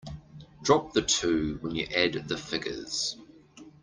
[0.63, 3.17] Drop the two when you add the figures.